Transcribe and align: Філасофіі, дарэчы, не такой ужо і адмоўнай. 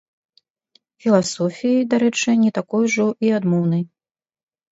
Філасофіі, 1.05 1.83
дарэчы, 1.91 2.29
не 2.45 2.51
такой 2.57 2.81
ужо 2.89 3.05
і 3.27 3.31
адмоўнай. 3.41 3.81